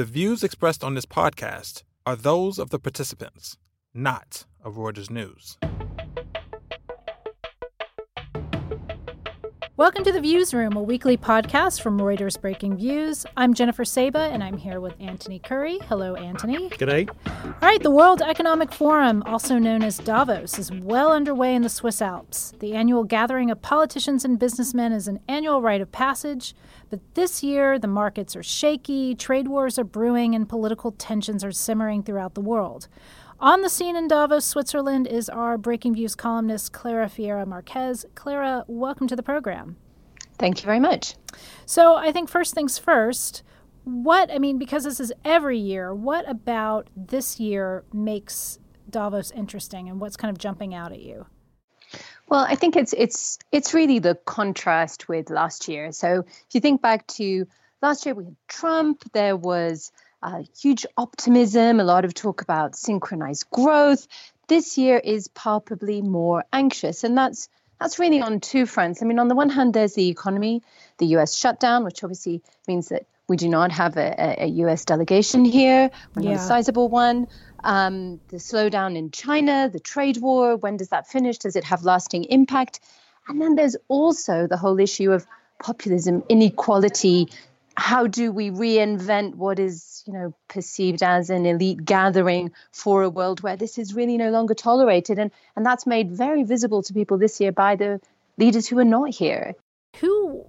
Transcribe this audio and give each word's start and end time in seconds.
The 0.00 0.06
views 0.06 0.42
expressed 0.42 0.82
on 0.82 0.94
this 0.94 1.04
podcast 1.04 1.82
are 2.06 2.16
those 2.16 2.58
of 2.58 2.70
the 2.70 2.78
participants, 2.78 3.58
not 3.92 4.46
of 4.64 4.76
Reuters 4.76 5.10
News. 5.10 5.58
Welcome 9.80 10.04
to 10.04 10.12
the 10.12 10.20
Viewsroom, 10.20 10.76
a 10.76 10.82
weekly 10.82 11.16
podcast 11.16 11.80
from 11.80 11.98
Reuters 11.98 12.38
Breakingviews. 12.38 13.24
I'm 13.34 13.54
Jennifer 13.54 13.86
Saba, 13.86 14.18
and 14.18 14.44
I'm 14.44 14.58
here 14.58 14.78
with 14.78 14.92
Anthony 15.00 15.38
Currie. 15.38 15.78
Hello, 15.88 16.14
Anthony. 16.16 16.68
G'day. 16.68 17.08
All 17.26 17.54
right, 17.62 17.82
the 17.82 17.90
World 17.90 18.20
Economic 18.20 18.74
Forum, 18.74 19.22
also 19.24 19.56
known 19.56 19.82
as 19.82 19.96
Davos, 19.96 20.58
is 20.58 20.70
well 20.70 21.10
underway 21.12 21.54
in 21.54 21.62
the 21.62 21.70
Swiss 21.70 22.02
Alps. 22.02 22.52
The 22.60 22.74
annual 22.74 23.04
gathering 23.04 23.50
of 23.50 23.62
politicians 23.62 24.22
and 24.22 24.38
businessmen 24.38 24.92
is 24.92 25.08
an 25.08 25.18
annual 25.26 25.62
rite 25.62 25.80
of 25.80 25.90
passage, 25.90 26.54
but 26.90 27.00
this 27.14 27.42
year 27.42 27.78
the 27.78 27.88
markets 27.88 28.36
are 28.36 28.42
shaky, 28.42 29.14
trade 29.14 29.48
wars 29.48 29.78
are 29.78 29.84
brewing, 29.84 30.34
and 30.34 30.46
political 30.46 30.92
tensions 30.92 31.42
are 31.42 31.52
simmering 31.52 32.02
throughout 32.02 32.34
the 32.34 32.42
world. 32.42 32.86
On 33.42 33.62
the 33.62 33.70
scene 33.70 33.96
in 33.96 34.06
Davos, 34.06 34.44
Switzerland, 34.44 35.06
is 35.06 35.30
our 35.30 35.56
Breakingviews 35.56 36.14
columnist, 36.14 36.72
Clara 36.72 37.08
Ferreira 37.08 37.46
Marques. 37.46 38.04
Clara, 38.14 38.66
welcome 38.68 39.08
to 39.08 39.16
the 39.16 39.22
program. 39.22 39.76
Thank 40.38 40.60
you 40.60 40.66
very 40.66 40.78
much. 40.78 41.14
So, 41.64 41.94
I 41.96 42.12
think 42.12 42.28
first 42.28 42.52
things 42.52 42.78
first, 42.78 43.42
what, 43.84 44.30
I 44.30 44.38
mean, 44.38 44.58
because 44.58 44.84
this 44.84 45.00
is 45.00 45.10
every 45.24 45.56
year, 45.56 45.94
what 45.94 46.28
about 46.28 46.88
this 46.94 47.40
year 47.40 47.82
makes 47.94 48.58
Davos 48.90 49.30
interesting 49.30 49.88
and 49.88 50.02
what's 50.02 50.18
kind 50.18 50.30
of 50.30 50.36
jumping 50.36 50.74
out 50.74 50.92
at 50.92 51.00
you? 51.00 51.24
Well, 52.28 52.44
I 52.46 52.56
think 52.56 52.76
it's 52.76 52.92
it's 52.92 53.38
it's 53.52 53.72
really 53.72 54.00
the 54.00 54.16
contrast 54.26 55.08
with 55.08 55.30
last 55.30 55.66
year. 55.66 55.92
So 55.92 56.24
if 56.28 56.54
you 56.54 56.60
think 56.60 56.82
back 56.82 57.06
to 57.08 57.46
last 57.80 58.04
year, 58.04 58.14
we 58.14 58.24
had 58.26 58.36
Trump. 58.48 59.02
There 59.14 59.36
was 59.36 59.90
uh, 60.22 60.42
huge 60.58 60.86
optimism, 60.96 61.80
a 61.80 61.84
lot 61.84 62.04
of 62.04 62.14
talk 62.14 62.42
about 62.42 62.76
synchronized 62.76 63.48
growth. 63.50 64.06
This 64.48 64.76
year 64.76 64.98
is 64.98 65.28
palpably 65.28 66.02
more 66.02 66.44
anxious, 66.52 67.04
and 67.04 67.16
that's 67.16 67.48
that's 67.80 67.98
really 67.98 68.20
on 68.20 68.40
two 68.40 68.66
fronts. 68.66 69.02
I 69.02 69.06
mean, 69.06 69.18
on 69.18 69.28
the 69.28 69.34
one 69.34 69.48
hand, 69.48 69.72
there's 69.72 69.94
the 69.94 70.08
economy, 70.08 70.62
the 70.98 71.06
U.S. 71.06 71.34
shutdown, 71.34 71.84
which 71.84 72.04
obviously 72.04 72.42
means 72.68 72.88
that 72.88 73.06
we 73.26 73.36
do 73.36 73.48
not 73.48 73.72
have 73.72 73.96
a, 73.96 74.42
a 74.42 74.46
U.S. 74.46 74.84
delegation 74.84 75.44
here. 75.44 75.90
We're 76.14 76.22
yeah. 76.22 76.30
not 76.32 76.40
a 76.40 76.42
sizable 76.42 76.88
one. 76.88 77.26
Um, 77.64 78.20
the 78.28 78.36
slowdown 78.36 78.96
in 78.96 79.10
China, 79.12 79.70
the 79.72 79.80
trade 79.80 80.18
war, 80.18 80.56
when 80.56 80.76
does 80.76 80.88
that 80.88 81.06
finish? 81.06 81.38
Does 81.38 81.56
it 81.56 81.64
have 81.64 81.84
lasting 81.84 82.24
impact? 82.24 82.80
And 83.28 83.40
then 83.40 83.54
there's 83.54 83.76
also 83.88 84.46
the 84.46 84.56
whole 84.56 84.78
issue 84.80 85.12
of 85.12 85.26
populism, 85.62 86.22
inequality, 86.28 87.28
how 87.80 88.06
do 88.06 88.30
we 88.30 88.50
reinvent 88.50 89.36
what 89.36 89.58
is 89.58 90.04
you 90.06 90.12
know 90.12 90.34
perceived 90.48 91.02
as 91.02 91.30
an 91.30 91.46
elite 91.46 91.82
gathering 91.82 92.52
for 92.72 93.02
a 93.02 93.08
world 93.08 93.42
where 93.42 93.56
this 93.56 93.78
is 93.78 93.94
really 93.94 94.18
no 94.18 94.30
longer 94.30 94.52
tolerated? 94.52 95.18
And 95.18 95.30
and 95.56 95.64
that's 95.64 95.86
made 95.86 96.12
very 96.12 96.42
visible 96.42 96.82
to 96.82 96.92
people 96.92 97.16
this 97.16 97.40
year 97.40 97.52
by 97.52 97.76
the 97.76 97.98
leaders 98.36 98.68
who 98.68 98.78
are 98.78 98.84
not 98.84 99.14
here. 99.14 99.54
Who 99.96 100.44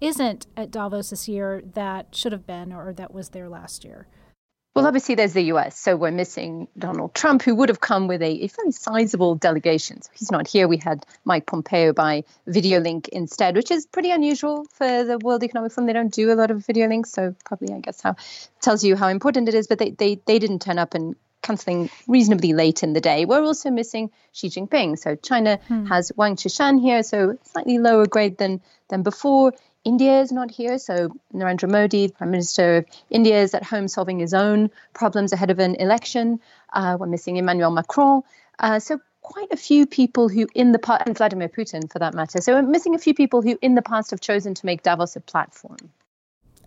isn't 0.00 0.46
at 0.56 0.70
Davos 0.70 1.10
this 1.10 1.28
year 1.28 1.62
that 1.74 2.14
should 2.14 2.32
have 2.32 2.46
been 2.46 2.72
or 2.72 2.94
that 2.94 3.12
was 3.12 3.28
there 3.30 3.48
last 3.48 3.84
year 3.84 4.06
well, 4.78 4.86
obviously, 4.86 5.16
there's 5.16 5.32
the 5.32 5.42
US. 5.54 5.76
So 5.76 5.96
we're 5.96 6.12
missing 6.12 6.68
Donald 6.78 7.12
Trump, 7.12 7.42
who 7.42 7.54
would 7.56 7.68
have 7.68 7.80
come 7.80 8.06
with 8.06 8.22
a, 8.22 8.44
a 8.44 8.46
very 8.46 8.70
sizable 8.70 9.34
delegation. 9.34 10.00
So 10.02 10.10
he's 10.14 10.30
not 10.30 10.46
here. 10.46 10.68
We 10.68 10.76
had 10.76 11.04
Mike 11.24 11.46
Pompeo 11.46 11.92
by 11.92 12.22
video 12.46 12.78
link 12.78 13.08
instead, 13.08 13.56
which 13.56 13.72
is 13.72 13.86
pretty 13.86 14.12
unusual 14.12 14.66
for 14.74 15.02
the 15.02 15.18
World 15.18 15.42
Economic 15.42 15.72
Forum. 15.72 15.88
They 15.88 15.92
don't 15.94 16.14
do 16.14 16.32
a 16.32 16.34
lot 16.34 16.52
of 16.52 16.64
video 16.64 16.86
links. 16.86 17.10
So 17.10 17.34
probably, 17.44 17.74
I 17.74 17.80
guess, 17.80 18.00
how 18.00 18.14
tells 18.60 18.84
you 18.84 18.94
how 18.94 19.08
important 19.08 19.48
it 19.48 19.54
is. 19.56 19.66
But 19.66 19.80
they, 19.80 19.90
they, 19.90 20.20
they 20.26 20.38
didn't 20.38 20.62
turn 20.62 20.78
up 20.78 20.94
and 20.94 21.16
cancelling 21.42 21.90
reasonably 22.06 22.52
late 22.52 22.82
in 22.82 22.92
the 22.92 23.00
day. 23.00 23.24
We're 23.24 23.42
also 23.42 23.70
missing 23.70 24.10
Xi 24.32 24.48
Jinping. 24.48 24.98
So 24.98 25.16
China 25.16 25.58
hmm. 25.66 25.86
has 25.86 26.12
Wang 26.16 26.36
Qishan 26.36 26.80
here, 26.80 27.02
so 27.02 27.38
slightly 27.44 27.78
lower 27.78 28.06
grade 28.06 28.38
than 28.38 28.60
than 28.88 29.02
before. 29.02 29.52
India 29.88 30.20
is 30.20 30.30
not 30.30 30.50
here, 30.50 30.78
so 30.78 31.08
Narendra 31.32 31.70
Modi, 31.70 32.08
the 32.08 32.12
Prime 32.12 32.30
Minister 32.30 32.76
of 32.76 32.86
India, 33.08 33.40
is 33.40 33.54
at 33.54 33.62
home 33.62 33.88
solving 33.88 34.18
his 34.18 34.34
own 34.34 34.70
problems 34.92 35.32
ahead 35.32 35.50
of 35.50 35.58
an 35.58 35.76
election. 35.76 36.38
Uh, 36.74 36.98
we're 37.00 37.06
missing 37.06 37.38
Emmanuel 37.38 37.70
Macron. 37.70 38.22
Uh, 38.58 38.78
so 38.78 39.00
quite 39.22 39.50
a 39.50 39.56
few 39.56 39.86
people 39.86 40.28
who 40.28 40.46
in 40.54 40.72
the 40.72 40.78
past, 40.78 41.04
and 41.06 41.16
Vladimir 41.16 41.48
Putin 41.48 41.90
for 41.90 41.98
that 42.00 42.12
matter. 42.12 42.38
So 42.42 42.52
we're 42.52 42.68
missing 42.76 42.94
a 42.94 42.98
few 42.98 43.14
people 43.14 43.40
who 43.40 43.58
in 43.62 43.76
the 43.76 43.80
past 43.80 44.10
have 44.10 44.20
chosen 44.20 44.52
to 44.52 44.66
make 44.66 44.82
Davos 44.82 45.16
a 45.16 45.20
platform. 45.20 45.78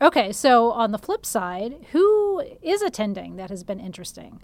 Okay, 0.02 0.32
so 0.32 0.72
on 0.72 0.92
the 0.92 0.98
flip 0.98 1.24
side, 1.24 1.76
who 1.92 2.44
is 2.64 2.82
attending 2.82 3.36
that 3.36 3.52
has 3.52 3.64
been 3.64 3.80
interesting? 3.80 4.42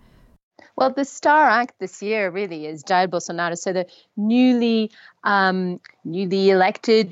Well, 0.75 0.91
the 0.91 1.05
star 1.05 1.49
act 1.49 1.79
this 1.79 2.03
year 2.03 2.29
really 2.29 2.67
is 2.67 2.83
Jair 2.83 3.07
Bolsonaro. 3.07 3.57
So 3.57 3.73
the 3.73 3.87
newly 4.15 4.91
um, 5.23 5.79
newly 6.05 6.51
elected, 6.51 7.11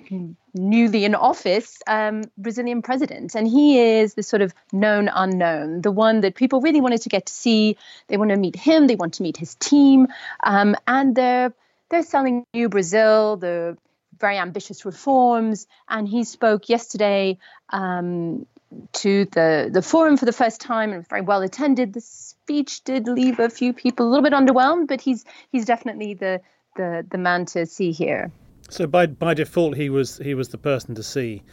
newly 0.56 1.06
in 1.06 1.14
office 1.14 1.78
um, 1.86 2.24
Brazilian 2.38 2.82
president, 2.82 3.36
and 3.36 3.48
he 3.48 3.80
is 3.80 4.16
the 4.16 4.24
sort 4.24 4.42
of 4.42 4.54
known 4.72 5.10
unknown, 5.14 5.82
the 5.82 5.92
one 5.92 6.22
that 6.22 6.36
people 6.36 6.62
really 6.62 6.82
wanted 6.82 7.02
to 7.02 7.10
get 7.10 7.28
to 7.28 7.34
see. 7.34 7.78
They 8.08 8.18
want 8.18 8.32
to 8.32 8.38
meet 8.38 8.56
him. 8.56 8.88
They 8.88 8.96
want 8.96 9.16
to 9.16 9.24
meet 9.24 9.38
his 9.38 9.56
team, 9.56 10.08
um, 10.44 10.76
and 10.88 11.16
they're 11.16 11.54
they're 11.90 12.04
selling 12.04 12.46
New 12.54 12.70
Brazil, 12.70 13.38
the 13.38 13.78
very 14.20 14.38
ambitious 14.38 14.86
reforms. 14.86 15.68
And 15.88 16.08
he 16.08 16.24
spoke 16.24 16.70
yesterday 16.70 17.38
um, 17.70 18.46
to 18.94 19.26
the, 19.26 19.70
the 19.72 19.82
forum 19.82 20.18
for 20.18 20.26
the 20.26 20.34
first 20.34 20.62
time 20.62 20.94
and 20.94 21.08
very 21.08 21.22
well 21.22 21.42
attended. 21.42 21.94
The 21.94 22.02
speech 22.02 22.84
did 22.84 23.08
leave 23.08 23.40
a 23.40 23.50
few 23.50 23.74
people 23.74 24.08
a 24.08 24.10
little 24.10 24.24
bit 24.24 24.34
underwhelmed, 24.34 24.88
but 24.88 25.02
he's 25.02 25.26
he's 25.52 25.66
definitely 25.66 26.14
the 26.14 26.42
the, 26.76 27.06
the 27.10 27.18
man 27.18 27.46
to 27.46 27.66
see 27.66 27.92
here. 27.92 28.32
So 28.70 28.88
by 28.88 29.06
by 29.08 29.34
default, 29.34 29.78
he 29.78 29.90
was 29.90 30.18
he 30.18 30.34
was 30.34 30.50
the 30.50 30.58
person 30.58 30.96
to 30.96 31.04
see. 31.04 31.44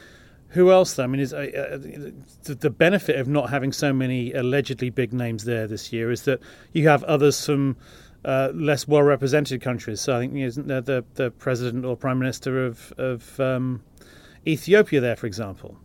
Who 0.48 0.70
else? 0.70 0.94
Though? 0.94 1.04
I 1.04 1.06
mean, 1.06 1.20
is 1.20 1.32
uh, 1.32 1.38
uh, 1.38 2.54
the, 2.54 2.68
benefit 2.68 3.18
of 3.18 3.26
not 3.26 3.48
having 3.48 3.72
so 3.72 3.90
many 3.90 4.34
allegedly 4.34 4.90
big 4.90 5.14
names 5.14 5.44
there 5.44 5.66
this 5.66 5.94
year 5.94 6.10
is 6.10 6.24
that 6.24 6.40
you 6.72 6.86
have 6.88 7.02
others 7.04 7.46
from 7.46 7.76
uh, 8.26 8.50
less 8.52 8.86
well 8.86 9.02
represented 9.02 9.62
countries. 9.62 10.02
So 10.02 10.14
I 10.14 10.20
think 10.20 10.36
isn't 10.36 10.68
there 10.68 10.82
the 10.82 11.04
the 11.14 11.30
president 11.30 11.84
or 11.84 11.96
prime 11.96 12.18
minister 12.18 12.66
of 12.66 12.92
of 12.98 13.40
um, 13.40 13.82
Ethiopia 14.46 15.00
there, 15.00 15.16
for 15.16 15.26
example? 15.26 15.78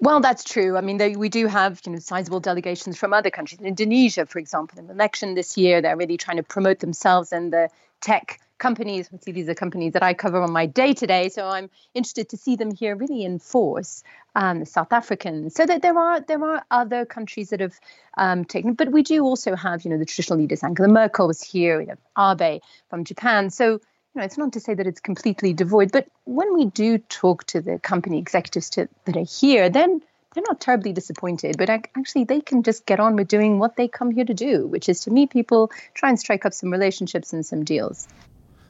Well, 0.00 0.20
that's 0.20 0.44
true. 0.44 0.76
I 0.76 0.82
mean, 0.82 0.98
they, 0.98 1.16
we 1.16 1.30
do 1.30 1.46
have 1.46 1.80
you 1.86 1.92
know 1.92 1.98
sizable 1.98 2.40
delegations 2.40 2.98
from 2.98 3.14
other 3.14 3.30
countries. 3.30 3.60
Indonesia, 3.62 4.26
for 4.26 4.38
example, 4.38 4.78
in 4.78 4.86
the 4.86 4.92
election 4.92 5.34
this 5.34 5.56
year, 5.56 5.80
they're 5.80 5.96
really 5.96 6.18
trying 6.18 6.36
to 6.36 6.42
promote 6.42 6.80
themselves 6.80 7.32
and 7.32 7.52
the 7.52 7.70
tech 8.02 8.38
companies. 8.58 9.08
See, 9.20 9.32
these 9.32 9.48
are 9.48 9.54
companies 9.54 9.92
that 9.92 10.02
I 10.02 10.14
cover 10.14 10.40
on 10.40 10.52
my 10.52 10.66
day 10.66 10.94
to 10.94 11.06
day, 11.06 11.28
so 11.28 11.48
I'm 11.48 11.70
interested 11.94 12.28
to 12.30 12.36
see 12.36 12.56
them 12.56 12.74
here 12.74 12.96
really 12.96 13.24
in 13.24 13.38
force. 13.38 14.02
Um, 14.36 14.64
South 14.64 14.92
Africans, 14.92 15.54
so 15.54 15.64
that 15.64 15.82
there 15.82 15.96
are 15.96 16.20
there 16.20 16.42
are 16.44 16.64
other 16.70 17.04
countries 17.04 17.50
that 17.50 17.60
have 17.60 17.78
um, 18.18 18.44
taken, 18.44 18.74
but 18.74 18.90
we 18.90 19.02
do 19.02 19.22
also 19.22 19.54
have 19.54 19.84
you 19.84 19.90
know 19.90 19.98
the 19.98 20.04
traditional 20.04 20.38
leaders. 20.40 20.64
Angela 20.64 20.88
Merkel 20.88 21.28
was 21.28 21.40
here. 21.40 21.78
We 21.78 21.86
have 21.86 22.40
Abe 22.40 22.60
from 22.90 23.04
Japan. 23.04 23.50
So 23.50 23.80
you 24.14 24.20
know, 24.20 24.24
it's 24.24 24.38
not 24.38 24.52
to 24.52 24.60
say 24.60 24.74
that 24.74 24.86
it's 24.86 25.00
completely 25.00 25.52
devoid, 25.52 25.90
but 25.92 26.06
when 26.24 26.54
we 26.54 26.66
do 26.66 26.98
talk 26.98 27.44
to 27.48 27.60
the 27.60 27.78
company 27.78 28.18
executives 28.18 28.70
to, 28.70 28.88
that 29.04 29.16
are 29.16 29.24
here, 29.24 29.68
then 29.68 30.02
they're 30.34 30.44
not 30.46 30.60
terribly 30.60 30.92
disappointed, 30.92 31.56
but 31.58 31.70
actually 31.70 32.24
they 32.24 32.40
can 32.40 32.62
just 32.62 32.86
get 32.86 33.00
on 33.00 33.16
with 33.16 33.28
doing 33.28 33.58
what 33.58 33.76
they 33.76 33.88
come 33.88 34.10
here 34.10 34.24
to 34.24 34.34
do, 34.34 34.66
which 34.66 34.88
is 34.88 35.00
to 35.00 35.10
meet 35.10 35.30
people, 35.30 35.70
try 35.94 36.08
and 36.08 36.18
strike 36.18 36.44
up 36.44 36.52
some 36.52 36.70
relationships 36.70 37.32
and 37.32 37.46
some 37.46 37.64
deals. 37.64 38.08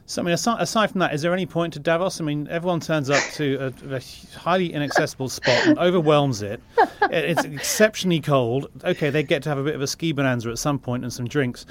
So, 0.06 0.20
I 0.20 0.24
mean, 0.24 0.34
aside, 0.34 0.60
aside, 0.60 0.90
from 0.90 1.00
that, 1.00 1.14
is 1.14 1.22
there 1.22 1.32
any 1.32 1.46
point 1.46 1.72
to 1.74 1.78
Davos? 1.78 2.20
I 2.20 2.24
mean, 2.24 2.46
everyone 2.50 2.80
turns 2.80 3.08
up 3.08 3.22
to 3.34 3.72
a, 3.90 3.94
a 3.94 4.00
highly 4.38 4.72
inaccessible 4.72 5.30
spot 5.30 5.66
and 5.66 5.78
overwhelms 5.78 6.42
it. 6.42 6.60
It's 7.02 7.42
exceptionally 7.44 8.20
cold. 8.20 8.70
Okay, 8.84 9.08
they 9.08 9.22
get 9.22 9.42
to 9.44 9.48
have 9.48 9.58
a 9.58 9.64
bit 9.64 9.74
of 9.74 9.80
a 9.80 9.86
ski 9.86 10.12
bonanza 10.12 10.50
at 10.50 10.58
some 10.58 10.78
point 10.78 11.04
and 11.04 11.12
some 11.12 11.26
drinks. 11.26 11.64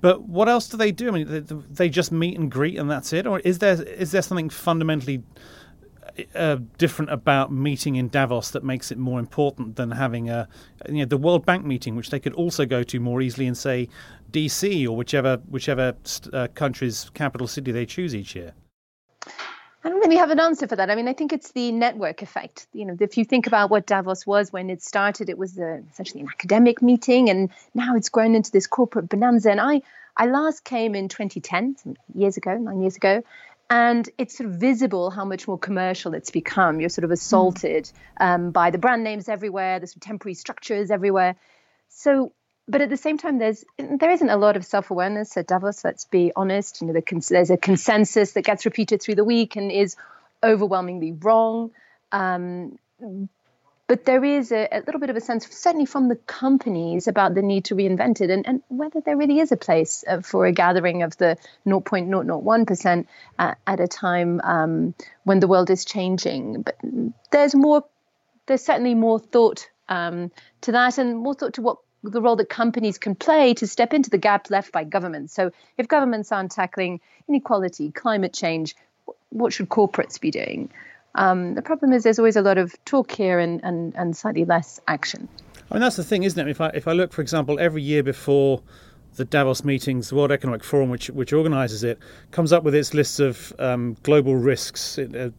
But 0.00 0.22
what 0.22 0.48
else 0.48 0.68
do 0.68 0.76
they 0.76 0.92
do? 0.92 1.08
I 1.08 1.10
mean, 1.10 1.28
they, 1.28 1.40
they 1.40 1.88
just 1.88 2.12
meet 2.12 2.38
and 2.38 2.50
greet 2.50 2.78
and 2.78 2.88
that's 2.88 3.12
it? 3.12 3.26
Or 3.26 3.40
is 3.40 3.58
there 3.58 3.82
is 3.82 4.12
there 4.12 4.22
something 4.22 4.50
fundamentally 4.50 5.22
uh, 6.34 6.58
different 6.78 7.10
about 7.10 7.52
meeting 7.52 7.96
in 7.96 8.08
Davos 8.08 8.50
that 8.50 8.64
makes 8.64 8.90
it 8.90 8.98
more 8.98 9.18
important 9.18 9.76
than 9.76 9.90
having 9.92 10.30
a 10.30 10.48
you 10.88 10.98
know 10.98 11.04
the 11.04 11.16
World 11.16 11.44
Bank 11.44 11.64
meeting, 11.64 11.96
which 11.96 12.10
they 12.10 12.20
could 12.20 12.34
also 12.34 12.66
go 12.66 12.82
to 12.82 13.00
more 13.00 13.20
easily 13.20 13.46
in 13.46 13.54
say 13.54 13.88
DC 14.30 14.86
or 14.86 14.96
whichever 14.96 15.38
whichever 15.48 15.94
uh, 16.32 16.48
country's 16.54 17.10
capital 17.14 17.46
city 17.46 17.72
they 17.72 17.86
choose 17.86 18.14
each 18.14 18.34
year. 18.34 18.52
I 19.82 19.88
don't 19.88 20.00
really 20.00 20.16
have 20.16 20.30
an 20.30 20.40
answer 20.40 20.68
for 20.68 20.76
that. 20.76 20.90
I 20.90 20.94
mean, 20.94 21.08
I 21.08 21.14
think 21.14 21.32
it's 21.32 21.52
the 21.52 21.72
network 21.72 22.20
effect. 22.20 22.66
You 22.74 22.84
know, 22.84 22.96
if 23.00 23.16
you 23.16 23.24
think 23.24 23.46
about 23.46 23.70
what 23.70 23.86
Davos 23.86 24.26
was 24.26 24.52
when 24.52 24.68
it 24.68 24.82
started, 24.82 25.30
it 25.30 25.38
was 25.38 25.58
a, 25.58 25.82
essentially 25.90 26.20
an 26.20 26.28
academic 26.28 26.82
meeting, 26.82 27.30
and 27.30 27.48
now 27.74 27.96
it's 27.96 28.10
grown 28.10 28.34
into 28.34 28.50
this 28.50 28.66
corporate 28.66 29.08
bonanza. 29.08 29.50
And 29.50 29.60
I, 29.60 29.80
I 30.18 30.26
last 30.26 30.64
came 30.64 30.94
in 30.94 31.08
2010, 31.08 31.96
years 32.14 32.36
ago, 32.36 32.58
nine 32.58 32.82
years 32.82 32.96
ago, 32.96 33.22
and 33.70 34.08
it's 34.18 34.36
sort 34.36 34.50
of 34.50 34.56
visible 34.56 35.10
how 35.10 35.24
much 35.24 35.46
more 35.46 35.58
commercial 35.58 36.12
it's 36.14 36.32
become. 36.32 36.80
You're 36.80 36.88
sort 36.88 37.04
of 37.04 37.12
assaulted 37.12 37.90
um, 38.18 38.50
by 38.50 38.70
the 38.70 38.78
brand 38.78 39.04
names 39.04 39.28
everywhere, 39.28 39.78
the 39.78 39.86
sort 39.86 39.96
of 39.96 40.02
temporary 40.02 40.34
structures 40.34 40.90
everywhere. 40.90 41.36
So, 41.88 42.32
but 42.66 42.80
at 42.80 42.90
the 42.90 42.96
same 42.96 43.16
time, 43.16 43.38
there's 43.38 43.64
there 43.78 44.10
isn't 44.10 44.28
a 44.28 44.36
lot 44.36 44.56
of 44.56 44.64
self 44.64 44.90
awareness 44.90 45.36
at 45.36 45.46
Davos. 45.46 45.84
Let's 45.84 46.04
be 46.04 46.32
honest. 46.34 46.80
You 46.80 46.88
know, 46.88 46.92
the, 46.92 47.26
there's 47.30 47.50
a 47.50 47.56
consensus 47.56 48.32
that 48.32 48.44
gets 48.44 48.64
repeated 48.64 49.00
through 49.00 49.14
the 49.14 49.24
week 49.24 49.54
and 49.54 49.70
is 49.70 49.94
overwhelmingly 50.42 51.12
wrong. 51.12 51.70
Um, 52.10 52.76
but 53.90 54.04
there 54.04 54.24
is 54.24 54.52
a, 54.52 54.68
a, 54.70 54.82
little 54.86 55.00
bit 55.00 55.10
of 55.10 55.16
a 55.16 55.20
sense, 55.20 55.48
certainly 55.50 55.84
from 55.84 56.06
the 56.06 56.14
companies, 56.14 57.08
about 57.08 57.34
the 57.34 57.42
need 57.42 57.64
to 57.64 57.74
reinvent 57.74 58.20
it 58.20 58.30
and, 58.30 58.46
and 58.46 58.62
whether 58.68 59.00
there 59.00 59.16
really 59.16 59.40
is 59.40 59.50
a 59.50 59.56
place 59.56 60.04
uh, 60.06 60.20
for 60.20 60.46
a 60.46 60.52
gathering 60.52 61.02
of 61.02 61.16
the 61.16 61.36
0.001% 61.66 63.06
at, 63.40 63.58
at 63.66 63.80
a 63.80 63.88
time 63.88 64.40
um, 64.44 64.94
when 65.24 65.40
the 65.40 65.48
world 65.48 65.70
is 65.70 65.84
changing. 65.84 66.62
But 66.62 66.76
there's 67.32 67.52
more, 67.52 67.84
there's 68.46 68.64
certainly 68.64 68.94
more 68.94 69.18
thought 69.18 69.68
um, 69.88 70.30
to 70.60 70.70
that 70.70 70.98
and 70.98 71.18
more 71.18 71.34
thought 71.34 71.54
to 71.54 71.62
what 71.62 71.78
the 72.04 72.22
role 72.22 72.36
that 72.36 72.48
companies 72.48 72.96
can 72.96 73.16
play 73.16 73.54
to 73.54 73.66
step 73.66 73.92
into 73.92 74.08
the 74.08 74.18
gap 74.18 74.50
left 74.50 74.70
by 74.70 74.84
governments. 74.84 75.34
So 75.34 75.50
if 75.76 75.88
governments 75.88 76.30
aren't 76.30 76.52
tackling 76.52 77.00
inequality, 77.26 77.90
climate 77.90 78.34
change, 78.34 78.76
what 79.30 79.52
should 79.52 79.68
corporates 79.68 80.20
be 80.20 80.30
doing? 80.30 80.70
Um, 81.14 81.54
the 81.54 81.62
problem 81.62 81.92
is 81.92 82.02
there's 82.02 82.18
always 82.18 82.36
a 82.36 82.42
lot 82.42 82.58
of 82.58 82.72
talk 82.84 83.10
here 83.10 83.38
and, 83.38 83.60
and, 83.64 83.94
and 83.96 84.16
slightly 84.16 84.44
less 84.44 84.80
action. 84.86 85.28
I 85.70 85.74
mean, 85.74 85.82
that's 85.82 85.96
the 85.96 86.04
thing, 86.04 86.24
isn't 86.24 86.38
it? 86.38 86.50
If 86.50 86.60
I, 86.60 86.68
if 86.68 86.88
I 86.88 86.92
look, 86.92 87.12
for 87.12 87.22
example, 87.22 87.58
every 87.60 87.82
year 87.82 88.02
before 88.02 88.62
the 89.16 89.24
Davos 89.24 89.64
meetings, 89.64 90.08
the 90.08 90.16
World 90.16 90.32
Economic 90.32 90.64
Forum, 90.64 90.90
which 90.90 91.10
which 91.10 91.32
organises 91.32 91.84
it, 91.84 91.98
comes 92.30 92.52
up 92.52 92.62
with 92.62 92.74
its 92.74 92.94
lists 92.94 93.20
of 93.20 93.52
um, 93.58 93.96
global 94.02 94.36
risks, 94.36 94.98
uh, 94.98 95.30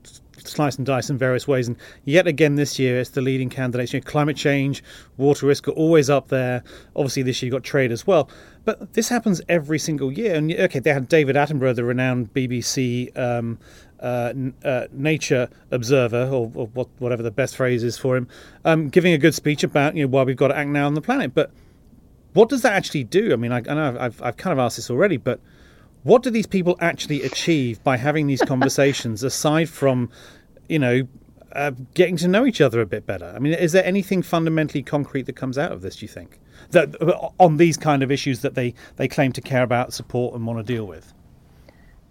slice 0.48 0.78
and 0.78 0.86
dice 0.86 1.10
in 1.10 1.18
various 1.18 1.48
ways. 1.48 1.68
And 1.68 1.78
yet 2.06 2.28
again 2.28 2.56
this 2.56 2.80
year, 2.80 3.00
it's 3.00 3.12
the 3.12 3.22
leading 3.22 3.50
candidates. 3.50 3.94
You 3.94 4.00
know, 4.00 4.06
climate 4.06 4.38
change, 4.38 4.84
water 5.18 5.46
risk 5.46 5.68
are 5.68 5.72
always 5.72 6.10
up 6.10 6.30
there. 6.30 6.64
Obviously, 6.96 7.24
this 7.24 7.42
year 7.42 7.48
you've 7.48 7.54
got 7.54 7.64
trade 7.64 7.92
as 7.92 8.06
well. 8.06 8.30
But 8.64 8.94
this 8.94 9.10
happens 9.10 9.42
every 9.50 9.80
single 9.80 10.12
year. 10.12 10.36
And 10.36 10.52
okay, 10.52 10.80
they 10.80 10.94
had 10.94 11.10
David 11.10 11.36
Attenborough, 11.36 11.76
the 11.76 11.84
renowned 11.84 12.34
BBC 12.34 13.18
um, 13.18 13.58
uh, 14.00 14.34
uh, 14.64 14.88
nature 14.92 15.50
observer, 15.72 16.26
or, 16.26 16.52
or 16.56 16.68
what, 16.68 16.88
whatever 17.00 17.24
the 17.24 17.32
best 17.32 17.56
phrase 17.56 17.84
is 17.84 17.98
for 17.98 18.18
him, 18.18 18.28
um, 18.66 18.90
giving 18.90 19.14
a 19.14 19.18
good 19.18 19.36
speech 19.36 19.64
about 19.64 19.96
you 19.96 20.04
know 20.04 20.08
why 20.08 20.24
we've 20.24 20.38
got 20.38 20.50
to 20.50 20.58
act 20.58 20.70
now 20.70 20.88
on 20.88 20.94
the 20.94 21.02
planet. 21.02 21.34
But 21.34 21.52
what 22.34 22.50
does 22.50 22.62
that 22.62 22.74
actually 22.74 23.04
do? 23.04 23.34
I 23.34 23.36
mean, 23.36 23.52
I, 23.52 23.58
I 23.58 23.74
know 23.74 23.98
I've, 24.00 24.22
I've 24.22 24.38
kind 24.38 24.54
of 24.54 24.60
asked 24.60 24.78
this 24.78 24.90
already, 24.90 25.18
but 25.18 25.40
what 26.04 26.24
do 26.24 26.30
these 26.30 26.48
people 26.48 26.78
actually 26.80 27.24
achieve 27.24 27.84
by 27.84 27.98
having 27.98 28.28
these 28.28 28.42
conversations 28.48 29.24
aside 29.24 29.70
from, 29.70 30.10
you 30.68 30.80
know, 30.80 31.08
uh, 31.54 31.72
getting 31.94 32.16
to 32.18 32.28
know 32.28 32.46
each 32.46 32.62
other 32.62 32.82
a 32.82 32.86
bit 32.86 33.06
better? 33.06 33.32
I 33.36 33.40
mean, 33.40 33.54
is 33.54 33.72
there 33.72 33.86
anything 33.86 34.22
fundamentally 34.22 34.84
concrete 34.84 35.24
that 35.24 35.36
comes 35.36 35.58
out 35.58 35.72
of 35.72 35.82
this? 35.82 35.98
Do 35.98 36.06
you 36.06 36.10
think 36.10 36.40
that 36.72 37.02
uh, 37.02 37.30
on 37.40 37.58
these 37.58 37.78
kind 37.78 38.04
of 38.04 38.12
issues 38.12 38.42
that 38.42 38.56
they 38.56 38.74
they 38.96 39.08
claim 39.08 39.32
to 39.34 39.42
care 39.42 39.64
about, 39.64 39.94
support, 39.94 40.36
and 40.36 40.46
want 40.46 40.60
to 40.60 40.64
deal 40.64 40.86
with? 40.86 41.14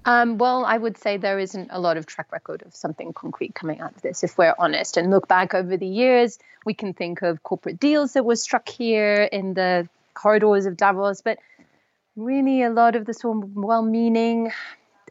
Um, 0.07 0.39
well, 0.39 0.65
I 0.65 0.79
would 0.79 0.97
say 0.97 1.19
there 1.19 1.39
isn't 1.39 1.69
a 1.71 1.79
lot 1.79 1.99
of 1.99 2.07
track 2.07 2.33
record 2.33 2.63
of 2.65 2.75
something 2.75 3.13
concrete 3.13 3.55
coming 3.55 3.81
out 3.81 3.95
of 3.95 4.03
this, 4.03 4.25
if 4.25 4.39
we're 4.39 4.55
honest. 4.59 4.97
And 4.97 5.11
look 5.11 5.29
back 5.29 5.53
over 5.53 5.77
the 5.77 5.87
years, 5.87 6.39
we 6.65 6.73
can 6.73 6.95
think 6.95 7.21
of 7.21 7.43
corporate 7.43 7.79
deals 7.79 8.15
that 8.15 8.25
were 8.25 8.37
struck 8.37 8.69
here 8.69 9.29
in 9.31 9.53
the 9.53 9.89
corridors 10.15 10.65
of 10.65 10.77
Davos, 10.77 11.21
but 11.21 11.39
really 12.21 12.63
a 12.63 12.71
lot 12.71 12.97
of 12.97 13.07
the 13.07 13.15
sort 13.15 13.43
of 13.43 13.57
well 13.57 13.83
meaning, 13.83 14.53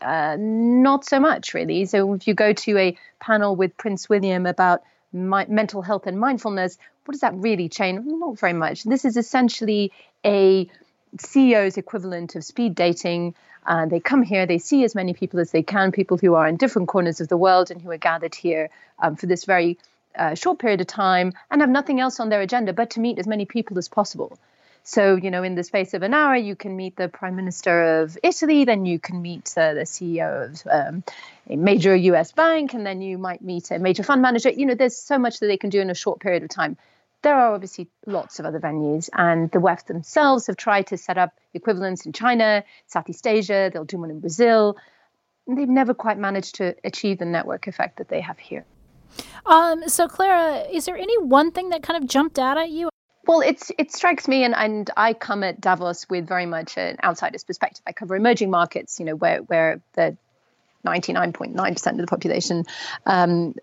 uh, 0.02 0.38
not 0.40 1.06
so 1.06 1.20
much 1.20 1.54
really. 1.54 1.86
So 1.86 2.14
if 2.14 2.28
you 2.28 2.34
go 2.34 2.54
to 2.54 2.78
a 2.78 2.98
panel 3.20 3.56
with 3.56 3.76
Prince 3.78 4.08
William 4.08 4.46
about 4.46 4.84
my, 5.12 5.46
mental 5.48 5.82
health 5.82 6.08
and 6.08 6.20
mindfulness, 6.20 6.78
what 7.06 7.14
does 7.14 7.22
that 7.22 7.34
really 7.36 7.70
change? 7.70 8.06
Not 8.06 8.40
very 8.40 8.54
much. 8.54 8.84
This 8.84 9.06
is 9.06 9.18
essentially 9.18 9.92
a 10.24 10.70
CEO's 11.18 11.78
equivalent 11.78 12.36
of 12.36 12.44
speed 12.44 12.76
dating. 12.76 13.34
Uh, 13.66 13.86
they 13.88 14.00
come 14.00 14.24
here, 14.24 14.46
they 14.46 14.58
see 14.58 14.84
as 14.84 14.96
many 14.96 15.14
people 15.14 15.40
as 15.40 15.52
they 15.52 15.64
can, 15.64 15.92
people 15.92 16.18
who 16.18 16.36
are 16.36 16.48
in 16.48 16.56
different 16.56 16.88
corners 16.88 17.20
of 17.20 17.28
the 17.28 17.38
world 17.38 17.72
and 17.72 17.82
who 17.82 17.92
are 17.92 17.98
gathered 17.98 18.36
here 18.36 18.70
um, 19.00 19.16
for 19.16 19.26
this 19.26 19.44
very 19.46 19.78
uh, 20.16 20.36
short 20.36 20.60
period 20.60 20.82
of 20.82 20.88
time 20.88 21.34
and 21.52 21.62
have 21.62 21.70
nothing 21.70 22.00
else 22.00 22.20
on 22.20 22.30
their 22.30 22.42
agenda 22.42 22.74
but 22.74 22.92
to 22.92 23.00
meet 23.00 23.20
as 23.20 23.28
many 23.28 23.46
people 23.46 23.78
as 23.78 23.88
possible. 23.88 24.38
So, 24.90 25.16
you 25.16 25.30
know, 25.30 25.44
in 25.44 25.54
the 25.54 25.64
space 25.64 25.94
of 25.94 26.02
an 26.02 26.16
hour, 26.16 26.36
you 26.36 26.56
can 26.56 26.76
meet 26.76 26.96
the 26.96 27.10
Prime 27.10 27.36
Minister 27.36 28.02
of 28.02 28.18
Italy, 28.24 28.66
then 28.66 28.88
you 28.88 28.98
can 28.98 29.22
meet 29.22 29.54
uh, 29.56 29.76
the 29.76 29.82
CEO 29.82 30.50
of 30.50 30.64
um, 30.72 31.04
a 31.48 31.56
major 31.56 31.96
US 31.96 32.32
bank, 32.32 32.74
and 32.74 32.84
then 32.84 33.00
you 33.00 33.20
might 33.20 33.44
meet 33.44 33.70
a 33.70 33.78
major 33.78 34.02
fund 34.02 34.24
manager. 34.24 34.50
You 34.50 34.66
know, 34.66 34.74
there's 34.74 34.98
so 34.98 35.20
much 35.20 35.42
that 35.42 35.46
they 35.46 35.58
can 35.58 35.70
do 35.70 35.80
in 35.80 35.92
a 35.92 35.94
short 35.94 36.20
period 36.20 36.42
of 36.42 36.50
time 36.50 36.76
there 37.22 37.36
are 37.36 37.54
obviously 37.54 37.88
lots 38.06 38.40
of 38.40 38.46
other 38.46 38.60
venues, 38.60 39.10
and 39.14 39.52
the 39.52 39.60
West 39.60 39.88
themselves 39.88 40.48
have 40.48 40.56
tried 40.56 40.88
to 40.88 40.98
set 40.98 41.18
up 41.18 41.34
equivalents 41.54 42.06
in 42.06 42.14
China, 42.14 42.64
Southeast 42.88 43.28
Asia, 43.28 43.70
they'll 43.72 43.86
do 43.86 43.98
one 43.98 44.10
in 44.10 44.20
Brazil. 44.22 44.78
They've 45.48 45.68
never 45.68 45.94
quite 45.94 46.18
managed 46.18 46.56
to 46.56 46.76
achieve 46.84 47.20
the 47.20 47.26
network 47.26 47.68
effect 47.68 47.98
that 47.98 48.08
they 48.08 48.22
have 48.22 48.40
here. 48.40 48.66
Um, 49.46 49.88
so, 49.90 50.08
Clara, 50.08 50.60
is 50.72 50.86
there 50.86 50.96
any 50.96 51.18
one 51.20 51.52
thing 51.52 51.70
that 51.70 51.84
kind 51.84 52.02
of 52.02 52.10
jumped 52.10 52.40
out 52.40 52.58
at 52.58 52.70
you? 52.70 52.90
Well, 53.26 53.42
it's 53.42 53.72
it 53.78 53.92
strikes 53.92 54.28
me, 54.28 54.44
and, 54.44 54.56
and 54.56 54.90
I 54.96 55.14
come 55.14 55.44
at 55.44 55.62
Davos 55.62 56.10
with 56.10 56.28
very 56.28 56.46
much 56.46 56.78
an 56.78 56.98
outsider's 57.04 57.44
perspective. 57.44 57.84
I 57.86 57.92
cover 57.92 58.16
emerging 58.16 58.50
markets, 58.50 59.00
you 59.00 59.06
know, 59.06 59.16
where 59.16 59.40
where 59.40 59.82
the 59.94 60.18
99.9% 60.86 61.92
of 61.92 61.98
the 61.98 62.08
population 62.08 62.66
um, 63.06 63.56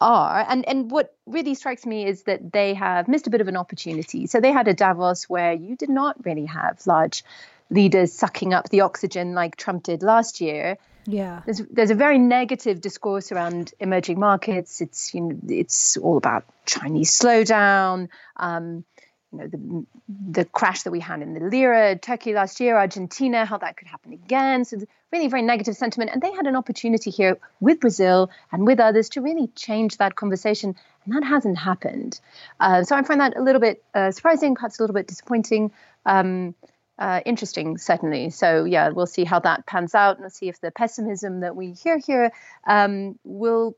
are. 0.00 0.44
And 0.48 0.66
and 0.68 0.90
what 0.90 1.14
really 1.26 1.54
strikes 1.54 1.86
me 1.86 2.06
is 2.06 2.24
that 2.24 2.52
they 2.52 2.74
have 2.74 3.08
missed 3.08 3.26
a 3.26 3.30
bit 3.30 3.40
of 3.40 3.48
an 3.48 3.56
opportunity. 3.56 4.26
So 4.26 4.40
they 4.40 4.52
had 4.52 4.68
a 4.68 4.74
Davos 4.74 5.24
where 5.24 5.52
you 5.52 5.76
did 5.76 5.90
not 5.90 6.24
really 6.24 6.46
have 6.46 6.86
large 6.86 7.24
leaders 7.70 8.12
sucking 8.12 8.52
up 8.52 8.68
the 8.68 8.82
oxygen 8.82 9.34
like 9.34 9.56
Trump 9.56 9.84
did 9.84 10.02
last 10.02 10.40
year. 10.40 10.76
Yeah. 11.06 11.42
There's 11.44 11.62
there's 11.70 11.90
a 11.90 11.94
very 11.94 12.18
negative 12.18 12.80
discourse 12.80 13.32
around 13.32 13.72
emerging 13.80 14.18
markets. 14.18 14.80
It's 14.80 15.14
you 15.14 15.20
know 15.20 15.38
it's 15.48 15.96
all 15.96 16.16
about 16.16 16.44
Chinese 16.66 17.10
slowdown. 17.10 18.08
Um, 18.36 18.84
you 19.32 19.38
know 19.38 19.46
the 19.48 19.86
the 20.30 20.44
crash 20.44 20.82
that 20.82 20.90
we 20.90 21.00
had 21.00 21.22
in 21.22 21.34
the 21.34 21.40
lira, 21.40 21.96
Turkey 21.96 22.34
last 22.34 22.60
year, 22.60 22.76
Argentina, 22.76 23.44
how 23.44 23.58
that 23.58 23.76
could 23.76 23.88
happen 23.88 24.12
again. 24.12 24.64
So 24.64 24.78
really 25.12 25.28
very 25.28 25.42
negative 25.42 25.76
sentiment, 25.76 26.10
and 26.12 26.22
they 26.22 26.32
had 26.32 26.46
an 26.46 26.56
opportunity 26.56 27.10
here 27.10 27.38
with 27.60 27.80
Brazil 27.80 28.30
and 28.52 28.66
with 28.66 28.80
others 28.80 29.10
to 29.10 29.20
really 29.20 29.48
change 29.48 29.96
that 29.98 30.16
conversation, 30.16 30.74
and 31.04 31.14
that 31.14 31.24
hasn't 31.24 31.58
happened. 31.58 32.20
Uh, 32.60 32.82
so 32.84 32.96
I 32.96 33.02
find 33.02 33.20
that 33.20 33.36
a 33.36 33.42
little 33.42 33.60
bit 33.60 33.82
uh, 33.94 34.10
surprising, 34.10 34.54
perhaps 34.54 34.78
a 34.78 34.82
little 34.82 34.94
bit 34.94 35.06
disappointing. 35.06 35.72
Um, 36.06 36.54
uh, 36.98 37.20
interesting, 37.24 37.78
certainly. 37.78 38.30
So, 38.30 38.64
yeah, 38.64 38.90
we'll 38.90 39.06
see 39.06 39.24
how 39.24 39.40
that 39.40 39.66
pans 39.66 39.94
out 39.94 40.16
and 40.16 40.20
we'll 40.20 40.30
see 40.30 40.48
if 40.48 40.60
the 40.60 40.70
pessimism 40.70 41.40
that 41.40 41.56
we 41.56 41.72
hear 41.72 41.98
here 41.98 42.32
um, 42.66 43.18
will 43.24 43.76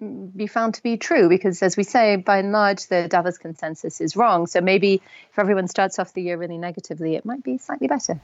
be 0.00 0.46
found 0.46 0.74
to 0.74 0.82
be 0.82 0.96
true 0.96 1.28
because 1.28 1.62
as 1.62 1.76
we 1.76 1.84
say 1.84 2.16
by 2.16 2.38
and 2.38 2.50
large 2.50 2.88
the 2.88 3.06
davos 3.08 3.38
consensus 3.38 4.00
is 4.00 4.16
wrong 4.16 4.46
so 4.46 4.60
maybe 4.60 5.00
if 5.30 5.38
everyone 5.38 5.68
starts 5.68 6.00
off 6.00 6.12
the 6.14 6.22
year 6.22 6.36
really 6.36 6.58
negatively 6.58 7.14
it 7.14 7.24
might 7.24 7.44
be 7.44 7.58
slightly 7.58 7.86
better 7.86 8.20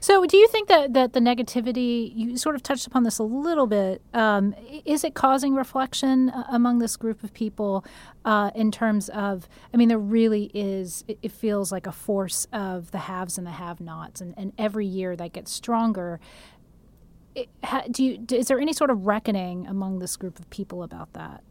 so 0.00 0.24
do 0.26 0.36
you 0.36 0.48
think 0.48 0.68
that, 0.68 0.92
that 0.92 1.12
the 1.12 1.20
negativity 1.20 2.12
you 2.14 2.36
sort 2.36 2.54
of 2.54 2.62
touched 2.62 2.86
upon 2.86 3.02
this 3.02 3.18
a 3.18 3.22
little 3.22 3.66
bit 3.66 4.02
um, 4.14 4.54
is 4.84 5.04
it 5.04 5.14
causing 5.14 5.54
reflection 5.54 6.30
uh, 6.30 6.44
among 6.50 6.78
this 6.78 6.96
group 6.96 7.22
of 7.22 7.32
people 7.32 7.84
uh, 8.24 8.50
in 8.54 8.70
terms 8.70 9.08
of 9.10 9.48
i 9.72 9.76
mean 9.76 9.88
there 9.88 9.98
really 9.98 10.50
is 10.54 11.04
it, 11.08 11.18
it 11.22 11.32
feels 11.32 11.72
like 11.72 11.86
a 11.86 11.92
force 11.92 12.46
of 12.52 12.90
the 12.90 12.98
haves 12.98 13.38
and 13.38 13.46
the 13.46 13.52
have 13.52 13.80
nots 13.80 14.20
and, 14.20 14.34
and 14.36 14.52
every 14.58 14.86
year 14.86 15.16
that 15.16 15.32
gets 15.32 15.50
stronger 15.50 16.20
do 17.90 18.04
you 18.04 18.26
is 18.32 18.48
there 18.48 18.60
any 18.60 18.72
sort 18.72 18.90
of 18.90 19.06
reckoning 19.06 19.66
among 19.66 19.98
this 19.98 20.16
group 20.16 20.38
of 20.38 20.48
people 20.50 20.82
about 20.82 21.12
that? 21.14 21.42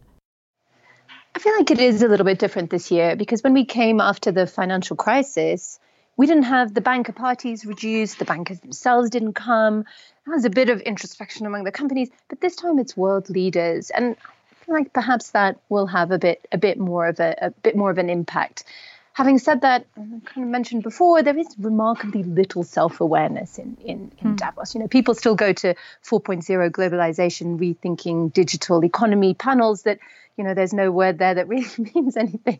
I 1.33 1.39
feel 1.39 1.55
like 1.57 1.71
it 1.71 1.79
is 1.79 2.03
a 2.03 2.07
little 2.07 2.25
bit 2.25 2.39
different 2.39 2.69
this 2.69 2.91
year 2.91 3.15
because 3.15 3.41
when 3.41 3.53
we 3.53 3.65
came 3.65 4.01
after 4.01 4.31
the 4.31 4.45
financial 4.45 4.95
crisis, 4.95 5.79
we 6.21 6.27
didn't 6.27 6.43
have 6.43 6.75
the 6.75 6.81
banker 6.81 7.13
parties 7.13 7.65
reduced, 7.65 8.19
the 8.19 8.25
bankers 8.25 8.59
themselves 8.59 9.09
didn't 9.09 9.33
come. 9.33 9.85
There 10.23 10.35
was 10.35 10.45
a 10.45 10.51
bit 10.51 10.69
of 10.69 10.79
introspection 10.81 11.47
among 11.47 11.63
the 11.63 11.71
companies, 11.71 12.11
but 12.29 12.39
this 12.39 12.55
time 12.55 12.77
it's 12.77 12.95
world 12.95 13.31
leaders, 13.31 13.89
and 13.89 14.15
I 14.51 14.65
feel 14.65 14.75
like 14.75 14.93
perhaps 14.93 15.31
that 15.31 15.57
will 15.69 15.87
have 15.87 16.11
a 16.11 16.19
bit 16.19 16.47
a 16.51 16.59
bit 16.59 16.77
more 16.77 17.07
of 17.07 17.19
a, 17.19 17.35
a 17.41 17.49
bit 17.49 17.75
more 17.75 17.89
of 17.89 17.97
an 17.97 18.11
impact. 18.11 18.65
Having 19.13 19.39
said 19.39 19.61
that, 19.61 19.87
I 19.97 20.01
kind 20.01 20.45
of 20.45 20.47
mentioned 20.49 20.83
before, 20.83 21.23
there 21.23 21.35
is 21.35 21.47
remarkably 21.57 22.21
little 22.21 22.61
self-awareness 22.61 23.57
in, 23.57 23.75
in, 23.83 24.11
in 24.19 24.35
mm. 24.35 24.37
Davos. 24.37 24.75
You 24.75 24.81
know, 24.81 24.87
people 24.87 25.15
still 25.15 25.33
go 25.35 25.51
to 25.53 25.73
4.0 26.05 26.69
globalization, 26.69 27.57
rethinking 27.57 28.31
digital 28.31 28.85
economy 28.85 29.33
panels 29.33 29.81
that, 29.83 29.97
you 30.37 30.43
know, 30.43 30.53
there's 30.53 30.71
no 30.71 30.91
word 30.91 31.17
there 31.17 31.33
that 31.33 31.47
really 31.47 31.65
means 31.95 32.15
anything 32.15 32.59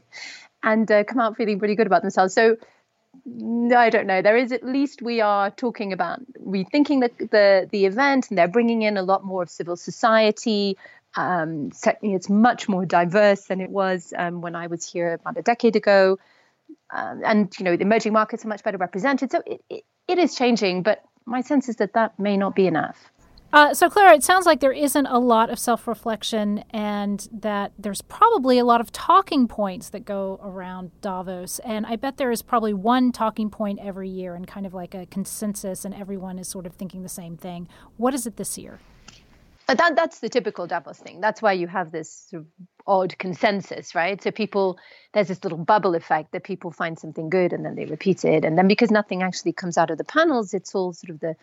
and 0.63 0.91
uh, 0.91 1.03
come 1.03 1.19
out 1.19 1.37
feeling 1.37 1.59
pretty 1.59 1.75
good 1.75 1.87
about 1.87 2.01
themselves. 2.01 2.33
So 2.33 2.57
I 3.27 3.89
don't 3.89 4.07
know. 4.07 4.21
There 4.21 4.37
is 4.37 4.51
at 4.51 4.63
least 4.63 5.01
we 5.01 5.21
are 5.21 5.51
talking 5.51 5.93
about 5.93 6.19
rethinking 6.43 7.01
the 7.01 7.25
the, 7.25 7.69
the 7.71 7.85
event, 7.85 8.29
and 8.29 8.37
they're 8.37 8.47
bringing 8.47 8.81
in 8.81 8.97
a 8.97 9.03
lot 9.03 9.23
more 9.23 9.43
of 9.43 9.49
civil 9.49 9.75
society. 9.75 10.77
Um, 11.15 11.71
it's 12.01 12.29
much 12.29 12.69
more 12.69 12.85
diverse 12.85 13.45
than 13.45 13.61
it 13.61 13.69
was 13.69 14.13
um, 14.17 14.41
when 14.41 14.55
I 14.55 14.67
was 14.67 14.89
here 14.89 15.13
about 15.13 15.37
a 15.37 15.41
decade 15.41 15.75
ago. 15.75 16.17
Um, 16.91 17.21
and 17.25 17.59
you 17.59 17.65
know, 17.65 17.75
the 17.75 17.83
emerging 17.83 18.13
markets 18.13 18.45
are 18.45 18.47
much 18.47 18.63
better 18.63 18.77
represented. 18.77 19.31
So 19.31 19.41
it, 19.45 19.61
it, 19.69 19.83
it 20.07 20.17
is 20.17 20.35
changing, 20.35 20.83
but 20.83 21.03
my 21.25 21.41
sense 21.41 21.69
is 21.69 21.77
that 21.77 21.93
that 21.93 22.17
may 22.17 22.37
not 22.37 22.55
be 22.55 22.65
enough. 22.65 23.11
Uh, 23.53 23.73
so, 23.73 23.89
Clara, 23.89 24.13
it 24.13 24.23
sounds 24.23 24.45
like 24.45 24.61
there 24.61 24.71
isn't 24.71 25.07
a 25.07 25.19
lot 25.19 25.49
of 25.49 25.59
self 25.59 25.85
reflection 25.85 26.63
and 26.69 27.27
that 27.33 27.73
there's 27.77 28.01
probably 28.01 28.57
a 28.57 28.63
lot 28.63 28.79
of 28.79 28.93
talking 28.93 29.45
points 29.47 29.89
that 29.89 30.05
go 30.05 30.39
around 30.41 30.91
Davos. 31.01 31.59
And 31.59 31.85
I 31.85 31.97
bet 31.97 32.15
there 32.15 32.31
is 32.31 32.41
probably 32.41 32.73
one 32.73 33.11
talking 33.11 33.49
point 33.49 33.79
every 33.81 34.07
year 34.07 34.35
and 34.35 34.47
kind 34.47 34.65
of 34.65 34.73
like 34.73 34.95
a 34.95 35.05
consensus, 35.07 35.83
and 35.83 35.93
everyone 35.93 36.39
is 36.39 36.47
sort 36.47 36.65
of 36.65 36.73
thinking 36.73 37.03
the 37.03 37.09
same 37.09 37.35
thing. 37.35 37.67
What 37.97 38.13
is 38.13 38.25
it 38.25 38.37
this 38.37 38.57
year? 38.57 38.79
But 39.67 39.77
that, 39.77 39.95
that's 39.95 40.19
the 40.19 40.29
typical 40.29 40.65
Davos 40.65 40.99
thing. 40.99 41.21
That's 41.21 41.41
why 41.41 41.53
you 41.53 41.67
have 41.67 41.91
this 41.91 42.33
odd 42.87 43.17
consensus, 43.17 43.93
right? 43.95 44.21
So 44.21 44.31
people, 44.31 44.77
there's 45.13 45.27
this 45.27 45.43
little 45.43 45.57
bubble 45.57 45.95
effect 45.95 46.31
that 46.31 46.43
people 46.43 46.71
find 46.71 46.97
something 46.97 47.29
good 47.29 47.53
and 47.53 47.65
then 47.65 47.75
they 47.75 47.85
repeat 47.85 48.25
it. 48.25 48.43
And 48.43 48.57
then 48.57 48.67
because 48.67 48.91
nothing 48.91 49.23
actually 49.23 49.53
comes 49.53 49.77
out 49.77 49.91
of 49.91 49.97
the 49.97 50.03
panels, 50.03 50.53
it's 50.53 50.73
all 50.73 50.93
sort 50.93 51.11
of 51.11 51.19
the 51.19 51.35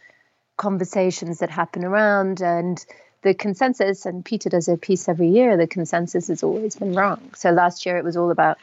conversations 0.59 1.39
that 1.39 1.49
happen 1.49 1.85
around 1.85 2.43
and 2.43 2.85
the 3.23 3.33
consensus 3.33 4.05
and 4.05 4.25
peter 4.25 4.51
does 4.51 4.69
a 4.69 4.77
piece 4.77 5.09
every 5.09 5.29
year 5.29 5.57
the 5.57 5.67
consensus 5.67 6.29
has 6.29 6.43
always 6.43 6.77
been 6.77 6.95
wrong. 6.95 7.21
So 7.35 7.51
last 7.51 7.87
year 7.87 7.97
it 7.97 8.05
was 8.05 8.17
all 8.17 8.31
about 8.31 8.59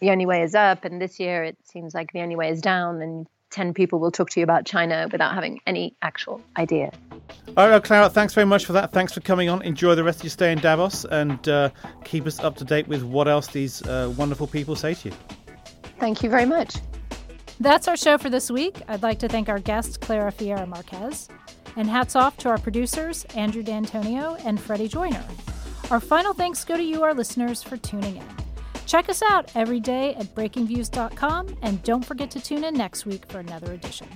the 0.00 0.10
only 0.10 0.26
way 0.26 0.42
is 0.42 0.54
up 0.54 0.84
and 0.84 1.00
this 1.00 1.18
year 1.18 1.44
it 1.44 1.56
seems 1.64 1.94
like 1.94 2.12
the 2.12 2.20
only 2.20 2.36
way 2.36 2.50
is 2.50 2.60
down 2.60 3.00
and 3.00 3.26
10 3.50 3.72
people 3.72 3.98
will 4.00 4.10
talk 4.10 4.30
to 4.30 4.40
you 4.40 4.44
about 4.44 4.66
china 4.66 5.08
without 5.10 5.34
having 5.34 5.60
any 5.66 5.94
actual 6.02 6.40
idea. 6.56 6.90
All 7.56 7.68
right 7.68 7.82
clara 7.82 8.10
thanks 8.10 8.34
very 8.34 8.46
much 8.46 8.66
for 8.66 8.72
that. 8.74 8.92
Thanks 8.92 9.12
for 9.12 9.20
coming 9.20 9.48
on. 9.48 9.62
Enjoy 9.62 9.94
the 9.94 10.04
rest 10.04 10.18
of 10.18 10.24
your 10.24 10.30
stay 10.30 10.52
in 10.52 10.58
davos 10.58 11.04
and 11.04 11.48
uh, 11.48 11.70
keep 12.04 12.26
us 12.26 12.40
up 12.40 12.56
to 12.56 12.64
date 12.64 12.88
with 12.88 13.04
what 13.04 13.28
else 13.28 13.46
these 13.46 13.80
uh, 13.86 14.12
wonderful 14.16 14.48
people 14.48 14.74
say 14.74 14.94
to 14.94 15.08
you. 15.08 15.14
Thank 16.00 16.24
you 16.24 16.30
very 16.30 16.46
much 16.46 16.76
that's 17.62 17.88
our 17.88 17.96
show 17.96 18.18
for 18.18 18.30
this 18.30 18.50
week. 18.50 18.82
I'd 18.88 19.02
like 19.02 19.18
to 19.20 19.28
thank 19.28 19.48
our 19.48 19.58
guest, 19.58 20.00
Clara 20.00 20.32
Ferreira 20.32 20.66
Marques. 20.66 21.28
And 21.76 21.88
hats 21.88 22.16
off 22.16 22.36
to 22.38 22.48
our 22.48 22.58
producers, 22.58 23.24
Andrew 23.34 23.62
D'Antonio 23.62 24.36
and 24.44 24.60
Freddie 24.60 24.88
Joyner. 24.88 25.24
Our 25.90 26.00
final 26.00 26.34
thanks 26.34 26.64
go 26.64 26.76
to 26.76 26.82
you, 26.82 27.02
our 27.02 27.14
listeners, 27.14 27.62
for 27.62 27.76
tuning 27.76 28.16
in. 28.16 28.26
Check 28.86 29.08
us 29.08 29.22
out 29.22 29.50
every 29.54 29.80
day 29.80 30.14
at 30.16 30.34
breakingviews.com 30.34 31.56
and 31.62 31.82
don't 31.82 32.04
forget 32.04 32.30
to 32.32 32.40
tune 32.40 32.64
in 32.64 32.74
next 32.74 33.06
week 33.06 33.26
for 33.26 33.38
another 33.38 33.72
edition. 33.72 34.08